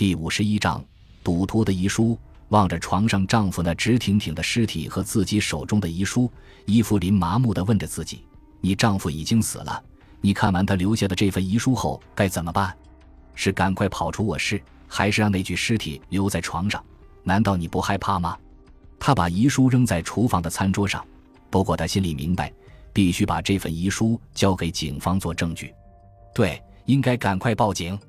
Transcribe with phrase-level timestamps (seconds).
[0.00, 0.82] 第五十一章
[1.22, 2.18] 赌徒的遗书。
[2.48, 6.32] 望着床上丈夫那直挺挺的尸体和自己手中的遗书，
[6.64, 8.24] 伊芙琳麻木地问着自己
[8.62, 9.84] ：“你丈夫已经死了，
[10.22, 12.74] 你看完他留下的这份遗书后该怎么办？
[13.34, 14.58] 是赶快跑出卧室，
[14.88, 16.82] 还是让那具尸体留在床上？
[17.22, 18.38] 难道你不害怕吗？”
[18.98, 21.04] 他把遗书扔在厨房的餐桌上，
[21.50, 22.50] 不过他心里明白，
[22.94, 25.74] 必须把这份遗书交给警方做证据。
[26.34, 28.00] 对，应该赶快报警。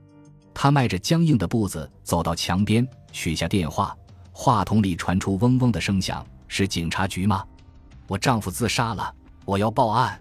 [0.53, 3.95] 他迈着僵硬的步子走到墙边，取下电话。
[4.31, 7.45] 话筒里传出嗡嗡的声响，是警察局吗？
[8.07, 9.13] 我丈夫自杀了，
[9.45, 10.19] 我要报案。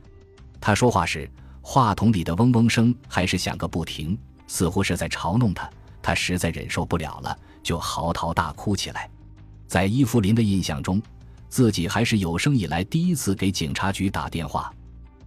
[0.61, 1.31] 他说话时，
[1.63, 5.69] 话筒里的嗡嗡声还是响个不停，似乎是在嘲弄他。
[6.03, 9.09] 他实在忍受不了了，就嚎啕大哭起来。
[9.67, 11.01] 在伊芙琳的印象中，
[11.49, 14.73] 自己还是有生以来第一次给警察局打电话。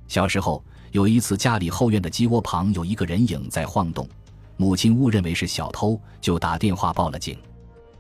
[0.08, 4.08] 小时候有一次，家里后院的鸡窝旁有一个人影在晃动，
[4.58, 7.38] 母亲误认为是小偷，就打电话报了警。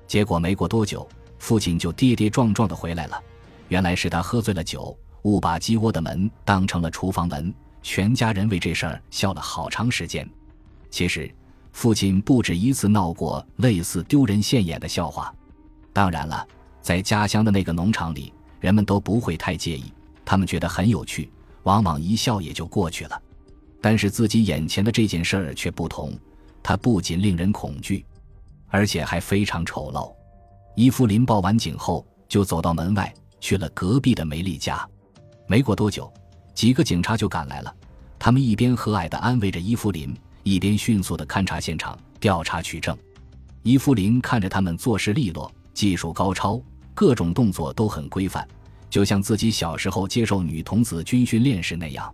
[0.07, 1.07] 结果没过多久，
[1.39, 3.22] 父亲就跌跌撞撞的回来了。
[3.69, 10.30] 原来是他喝醉了酒，误把鸡窝的门当成了厨房门，全家人为这事儿笑了好长时间。
[10.89, 11.33] 其实，
[11.72, 15.33] 父亲不止一次闹过类似丢人现眼的笑话。
[15.92, 16.47] 当然了，
[16.81, 19.92] 在家乡的那个农场里，人们都不会太介意，
[20.23, 21.31] 他们觉得很有趣，
[21.64, 23.20] 往往一笑也就过去了。
[23.81, 26.14] 但是自己眼前的这件事儿却不同，
[26.64, 28.03] 它不仅令人恐惧。
[28.69, 30.11] 而且还非常丑陋。
[30.75, 34.83] 伊芙琳报完警后，就走到门外去了隔壁的梅丽家。
[35.45, 36.11] 没过多久，
[36.55, 37.72] 几个警察就赶来了。
[38.17, 42.98] 他们一边和蔼地安慰着伊芙琳，一边迅速地勘察现场、调查取证。
[43.61, 46.59] 伊芙琳看着他们做事利落，技术高超，
[46.95, 48.48] 各种动作都很规范，
[48.89, 52.11] 就像自己小时候接受女童子军训练时那样。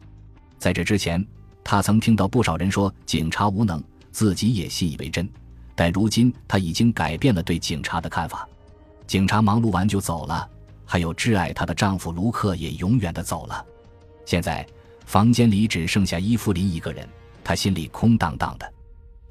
[0.58, 1.25] 在这之前，
[1.63, 3.81] 他曾听到不少人说警察无能，
[4.20, 5.25] 自己也信以为真。
[5.73, 8.45] 但如今，她已经改变了对警察的看法。
[9.08, 10.45] 警察忙碌完就走了，
[10.86, 13.66] 还有挚爱她的丈夫卢克也永远的走了。
[14.25, 14.68] 现在，
[15.06, 17.08] 房间里只剩下伊芙琳一个人，
[17.46, 18.69] 她心里空荡荡的。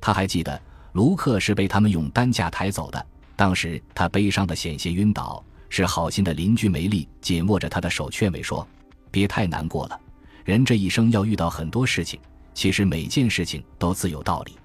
[0.01, 0.59] 她还记得，
[0.93, 3.07] 卢克是被他们用担架抬走的，
[3.37, 8.67] 当时他悲伤的险些晕倒，是好心的邻居梅丽紧握着他的手劝慰说
[9.13, 10.01] ：“别太难过了，
[10.47, 12.19] 人这一生要遇到很多事情，
[12.55, 14.57] 其实每件事情都自有道理。”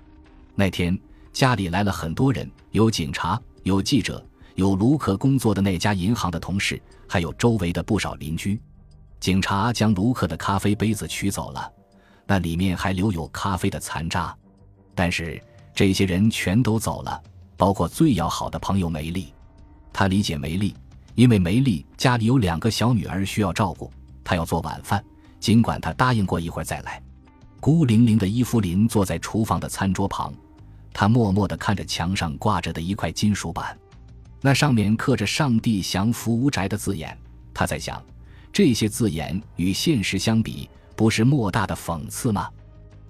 [0.55, 0.97] 那天。
[1.33, 8.61] 家里来了很多人，有警察，有记者，有卢克工作的那家银行的同事，还有周围的不少邻居。
[9.19, 11.73] 警察将卢克的咖啡杯子取走了，
[12.27, 14.31] 那里面还留有咖啡的残渣。
[14.93, 15.41] 但是
[15.73, 17.19] 这些人全都走了，
[17.57, 19.33] 包括最要好的朋友梅丽。
[19.91, 20.75] 他理解梅丽，
[21.15, 23.91] 因为梅丽家里有两个小女儿需要照顾，
[24.23, 25.03] 她要做晚饭。
[25.39, 27.01] 尽管他答应过一会儿再来，
[27.59, 30.31] 孤零零的伊芙琳坐在厨房的餐桌旁。
[30.93, 33.77] 他默默地看着墙上挂着的一块金属板，
[34.39, 37.17] 那上面刻着“上帝降福无宅”的字眼。
[37.53, 38.01] 他在想，
[38.51, 42.47] 这些字眼与现实相比，不是莫大的讽刺吗？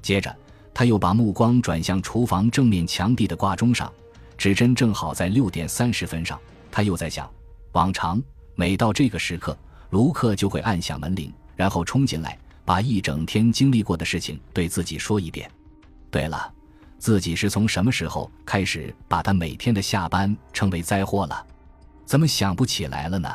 [0.01, 0.33] 接着，
[0.73, 3.91] 他又把目光转向厨房正面墙壁的挂钟上，
[4.37, 6.39] 指针正好在六点三十分上。
[6.71, 7.29] 他又在想，
[7.73, 8.21] 往常
[8.55, 9.57] 每到这个时刻，
[9.89, 15.49] 卢克就会按响门铃，然后冲进来，把一整天经历过的事情对自己说一遍。
[16.09, 16.51] 对了。
[17.03, 21.45] 自己是从什么时候开始把他每天的下班称为灾祸了？
[22.05, 23.29] 怎么想不起来了呢？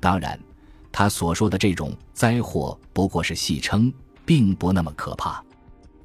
[0.00, 0.40] 当然，
[0.90, 3.92] 他所说的这种灾祸不过是戏称，
[4.24, 5.44] 并不那么可怕。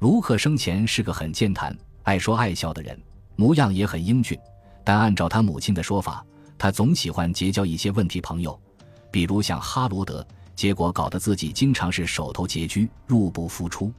[0.00, 3.00] 卢克生前是个很健谈、爱说爱笑的人，
[3.34, 4.38] 模样也很英俊。
[4.84, 6.22] 但按照他母亲的说法，
[6.58, 8.60] 他总喜欢结交一些问题朋友，
[9.10, 10.22] 比如像哈罗德，
[10.54, 13.90] 结果搞得自己经常是手头拮据、入不敷出。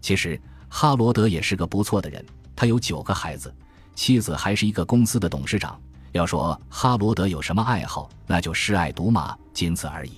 [0.00, 2.24] 其实，哈罗德也是个不错的人。
[2.58, 3.54] 他有九个孩子，
[3.94, 5.80] 妻子还是一个公司的董事长。
[6.10, 10.14] 要说哈罗德有什么爱好，那就嗜爱赌马，仅此而已。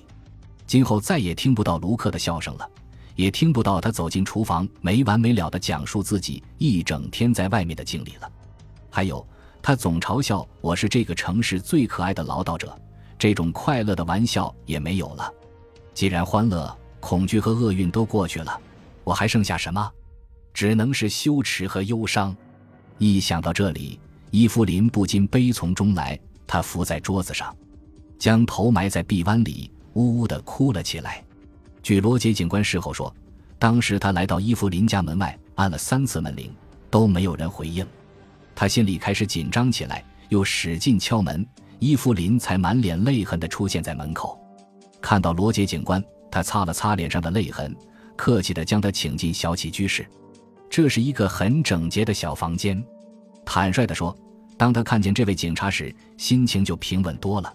[0.66, 2.66] 今后再也听不到卢克的笑声了，
[3.14, 8.32] 也听不到他走进厨房没完没了的讲述自己一整天在外面的经历了。
[8.88, 9.22] 还有，
[9.60, 12.74] 他总嘲笑我是这个城市最可爱的唠叨者，
[13.18, 15.30] 这种快乐的玩笑也没有了。
[15.92, 18.58] 既然欢乐、恐惧和厄运都过去了，
[19.04, 19.92] 我还剩下什么？
[20.60, 22.36] 只能是羞耻和忧伤。
[22.98, 23.98] 一想到这里，
[24.30, 26.20] 伊芙琳不禁悲从中来。
[26.46, 27.56] 她伏在桌子上，
[28.18, 31.24] 将头埋在臂弯里，呜呜地哭了起来。
[31.82, 33.10] 据罗杰警官事后说，
[33.58, 36.54] 当时他来到伊芙琳家门外，按了三次门铃，
[36.90, 37.86] 都没有人回应。
[38.54, 41.42] 他心里开始紧张起来，又使劲敲门，
[41.78, 44.38] 伊芙琳才满脸泪痕地出现在门口。
[45.00, 47.74] 看到罗杰警官，他擦了擦脸上的泪痕，
[48.14, 50.06] 客气地将他请进小起居室。
[50.70, 52.80] 这是一个很整洁的小房间，
[53.44, 54.16] 坦率地说，
[54.56, 57.52] 当他看见这位警察时，心情就平稳多了。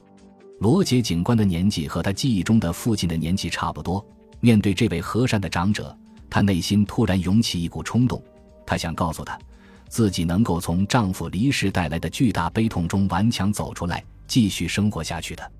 [0.59, 4.05] 罗杰警官的年纪和他记忆中的父亲的年纪差不多。
[4.41, 5.97] 面对这位和善的长者，
[6.29, 8.21] 他内心突然涌起一股冲动。
[8.65, 9.39] 他想告诉他，
[9.87, 15.51] 自己能够从丈夫离世带来的巨大悲痛中顽强走出来，继续生活下去的。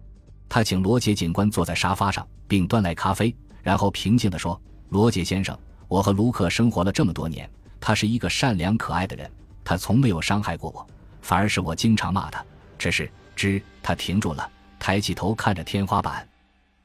[0.49, 4.59] 他请罗杰警官坐在沙发上，并端来咖啡，然后平静地说
[4.89, 7.49] ：“罗杰先生，我和卢克生活了这么多年，
[7.79, 9.29] 他是一个善良可爱的人，
[9.63, 10.85] 他从没有伤害过我，
[11.21, 12.43] 反而是我经常骂他。
[12.77, 16.27] 只是，之，他停住了。”抬起头看着天花板，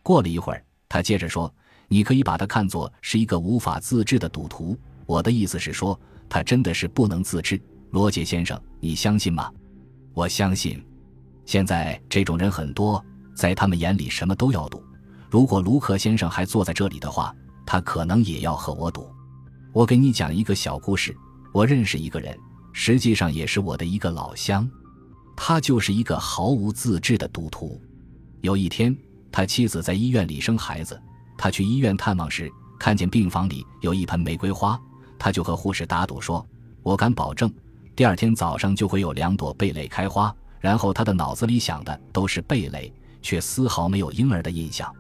[0.03, 1.53] 过了一会儿，他接着说
[1.87, 4.79] ：“你可以把他看作是一个无法自制的赌徒。
[5.05, 5.99] 我的意思是说，
[6.29, 7.61] 他真的是不能自制。”
[7.91, 9.51] 罗杰先生，你相信吗？
[10.15, 10.83] 我相信。
[11.45, 13.05] 现在这种人很多，
[13.35, 14.83] 在他们眼里什么都要赌。
[15.29, 17.35] 如果卢克先生还坐在这里的话，
[17.71, 19.09] 他可能也要和我赌。
[19.73, 21.17] 我给你讲一个小故事。
[21.53, 22.37] 我认识一个人，
[22.73, 24.69] 实际上也是我的一个老乡，
[25.37, 27.81] 他就是一个毫无自制的赌徒。
[28.41, 28.97] 有一天，
[29.31, 31.01] 他妻子在医院里生孩子，
[31.39, 34.77] 他去医院探望时，看见病房里有一盆玫瑰花，
[35.17, 36.45] 他就和护士打赌说
[36.83, 37.49] ：“我敢保证，
[37.95, 42.93] 第二天早上就会有两朵蓓蕾开花。”然后他的脑子里想的都是蓓蕾，
[43.23, 44.93] 却丝毫没有婴儿的印象。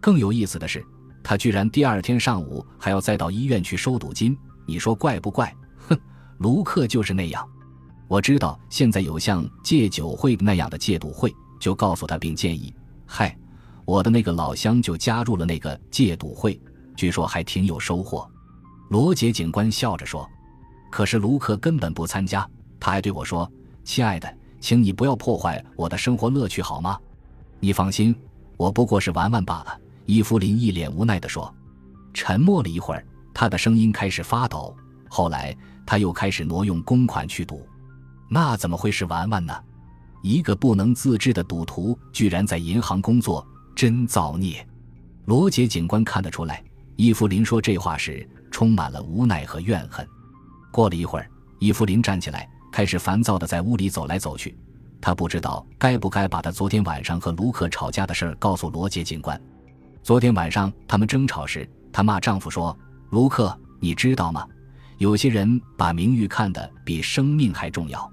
[0.00, 0.82] 更有意思的是，
[1.28, 4.38] 他居然第二天上午还要再到医院去收赌金。
[4.64, 5.52] 你说怪不怪？
[5.88, 5.98] 哼，
[6.38, 7.44] 卢克就是那样。
[8.06, 11.34] 我知道现在有像戒酒会那样的戒赌会。
[11.58, 12.72] 就告诉他，并建议
[13.06, 13.36] ：“嗨，
[13.84, 16.60] 我的那个老乡就加入了那个戒赌会，
[16.94, 18.30] 据说还挺有收获。”
[18.88, 20.28] 罗杰警官笑着说
[20.92, 22.48] ：“可是卢克根本不参加，
[22.78, 23.50] 他还对我说
[23.82, 26.96] ：‘亲爱的，请你不要破坏我的生活乐趣，好吗？’
[27.58, 28.14] 你放心，
[28.56, 31.52] 我不过是玩玩罢了。”伊芙琳一脸无奈地说。
[32.14, 34.74] 沉默了一会儿，他的声音开始发抖。
[35.10, 35.54] 后来
[35.84, 37.68] 他又开始挪用公款去赌，
[38.30, 39.54] 那怎么会是玩玩呢？
[40.22, 44.66] 一个不能自制的赌徒，居然在银行工作，真造孽！
[45.26, 46.64] 罗杰警官看得出来，
[46.96, 50.06] 伊芙琳说这话时充满了无奈和怨恨。
[50.72, 54.56] 过了一会儿，伊芙琳站起来，开始烦躁地在屋里走来走去。
[55.02, 59.38] 她不知道该不该把她昨天晚上和卢克吵架的事儿告诉罗杰警官。
[60.06, 62.78] 昨天晚上他们争吵时，她骂丈夫说
[63.10, 64.46] ：“卢克，你知道吗？
[64.98, 68.08] 有些人把名誉看得比生命还重要。”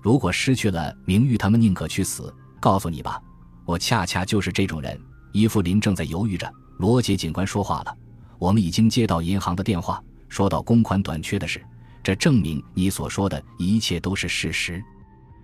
[0.00, 2.32] 如果失去了名誉，他们宁可去死。
[2.60, 3.20] 告诉你吧，
[3.64, 4.96] 我恰恰就是这种人。
[5.32, 6.48] 伊芙琳正在犹豫着。
[6.78, 7.92] 罗杰警官说话了
[8.38, 11.60] ：“我们已经接到银行的电话，说到公款短缺的事，
[12.00, 14.80] 这证明你所说的一切都是事实。”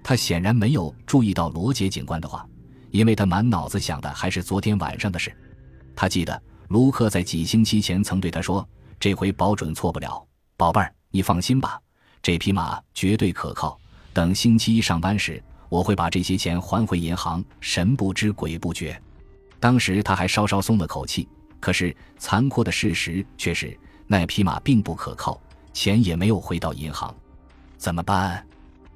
[0.05, 2.47] 他显然没有注意到罗杰警官的话，
[2.93, 5.37] 因为他满脑子想的还是昨天晚上的事。
[6.01, 8.67] 他记得卢克在几星期前曾对他说
[8.99, 10.27] ：“这回保准错不了，
[10.57, 11.79] 宝贝儿，你放心吧，
[12.23, 13.79] 这匹马绝对可靠。”
[14.15, 18.99] 等星期一上班时，我会把这些钱还回银行，神不知鬼不觉。
[19.59, 21.29] 当时他还稍稍松了口气，
[21.61, 25.39] 可是残酷的事实却是那匹马并不可靠，
[25.75, 27.15] 钱也没有回到银行。
[27.77, 28.43] 怎么办？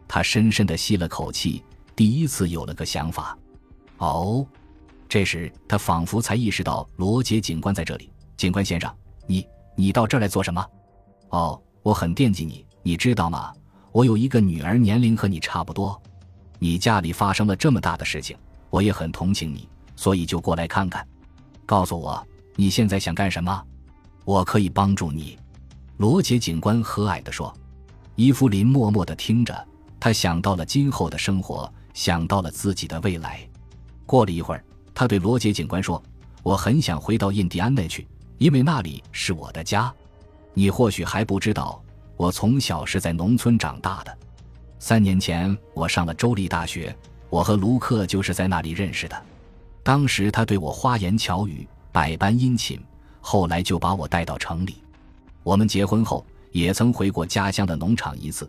[0.08, 1.62] 他深深地吸了口气，
[1.94, 3.36] 第一次有了个想法。
[3.98, 4.46] 哦，
[5.14, 8.10] 这时他仿佛才意识到罗杰警官在这里。
[8.36, 8.92] 警官先生，
[9.28, 9.46] 你
[9.76, 10.66] 你到这儿来做什么？
[11.28, 13.52] 哦，我很惦记你，你知道吗？
[13.92, 16.02] 我有一个女儿，年龄和你差不多。
[16.58, 18.36] 你家里发生了这么大的事情，
[18.70, 21.06] 我也很同情你，所以就过来看看。
[21.64, 22.20] 告诉我
[22.56, 23.64] 你现在想干什么？
[24.24, 25.38] 我可以帮助你。”
[25.98, 27.56] 罗杰警官和蔼地说。
[28.16, 29.64] 伊芙琳默默地听着，
[30.00, 33.48] 她想到了今后的生活，想到了自己的未来。
[34.06, 36.02] 过了一会儿，他对罗杰警官说
[36.42, 38.06] ：“我很想回到印第安纳去，
[38.38, 39.92] 因为那里是我的家。
[40.54, 41.80] 你或许还不知道。”
[42.16, 44.18] 我从小是在农村长大的，
[44.78, 46.96] 三年前我上了州立大学，
[47.28, 49.20] 我和卢克就是在那里认识的。
[49.82, 52.80] 当时他对我花言巧语，百般殷勤，
[53.20, 54.76] 后来就把我带到城里。
[55.42, 58.48] 我们结婚后也曾回过家乡的农场一次，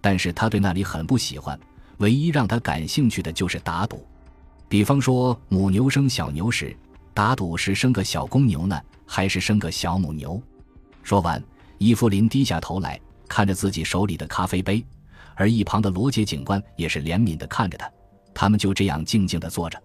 [0.00, 1.56] 但是他对那里很不喜欢。
[1.98, 4.04] 唯一让他感兴趣的就是打赌，
[4.74, 6.76] 比方说母牛生小牛时，
[7.14, 8.76] 打赌是生个小公牛呢，
[9.06, 10.42] 还是生个小母牛。
[11.04, 11.40] 说完。
[11.78, 14.84] 伊芙琳低下头来看着自己手里的咖啡杯，
[15.36, 17.88] 而一旁的罗杰警官也是怜悯地看着他。
[18.34, 19.80] 他们就这样静静地坐着。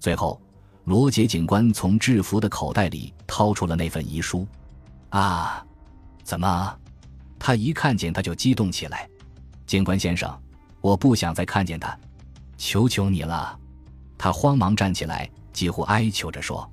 [0.00, 0.42] 最后，
[0.82, 4.44] 罗杰警官从制服的口袋里掏出了那份遗书。
[5.10, 5.64] 啊，
[6.24, 6.76] 怎么？
[7.38, 9.08] 他一看见他就激动起来。
[9.64, 10.36] 警官先生，
[10.80, 11.96] 我不想再看见他，
[12.56, 13.60] 求求你了！
[14.16, 16.68] 他慌忙站起来，几乎哀求着说：“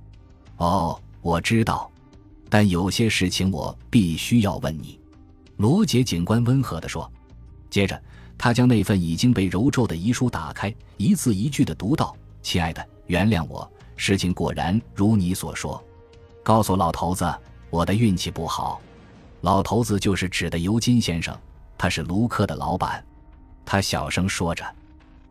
[0.58, 1.90] 哦，我知道。”
[2.50, 5.00] 但有些事情我必须要问你，
[5.56, 7.10] 罗杰警官温和地说。
[7.70, 8.02] 接着，
[8.38, 15.82] 他将那份已经被揉皱的遗书打开，一字一句地读道：“亲爱的，原谅我，事情果然如你所说。
[16.44, 17.26] 告诉老头子，
[17.70, 18.82] 我的运气不好。
[19.40, 21.34] 老头子就是指的尤金先生，
[21.78, 23.02] 他是卢克的老板。”
[23.64, 24.66] 他小声说着。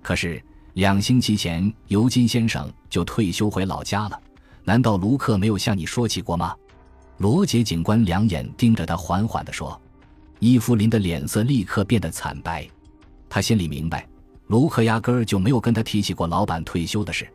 [0.00, 0.42] 可是
[0.80, 4.18] 两星期前，尤金先生就退休回老家了。
[4.64, 6.56] 难道卢克没有向你说起过吗？
[7.18, 9.78] 罗杰警官两眼盯着他，缓缓地说
[10.40, 12.66] ：“伊芙琳的脸色立刻变得惨白。
[13.28, 14.08] 他心里明白，
[14.46, 17.28] 卢克压根儿就没有跟他提起过老板退休的事。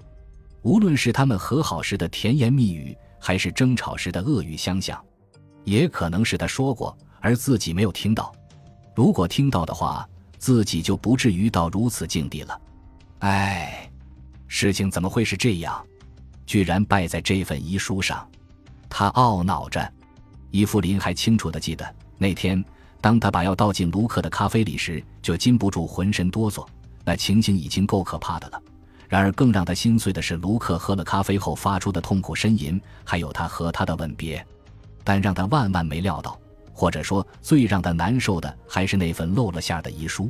[0.64, 5.00] 无论是他们和好时的甜言蜜语，还是争吵时的恶语相向，
[5.66, 8.34] 也可能是他说过，而自己没有听到。
[8.96, 10.04] 如果听到的话，
[10.40, 12.60] 自己就不至于到如此境地了。
[13.20, 13.90] 唉，
[14.48, 15.86] 事情怎么会是这样？”
[16.46, 18.28] 居然败在这份遗书上，
[18.88, 19.94] 他懊恼着。
[20.52, 22.64] 伊芙琳还清楚的记得那天，
[23.02, 26.66] 当他把药倒进卢克的咖啡里时，就禁不住浑身哆嗦。
[27.04, 28.62] 那情形已经够可怕的了。
[29.10, 34.46] 然而，更让他心碎的是，卢克喝了咖啡后发出的痛苦呻吟，还有他和他的吻别。
[35.04, 36.40] 但让他万万没料到，
[36.74, 40.30] 或者说最让他难受的，还是那份露了馅的遗书。